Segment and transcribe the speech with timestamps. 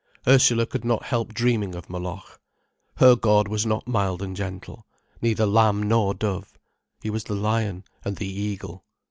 [0.25, 2.41] Ursula could not help dreaming of Moloch.
[2.97, 4.87] Her God was not mild and gentle,
[5.21, 6.57] neither Lamb nor Dove.
[7.03, 8.83] He was the lion and the eagle.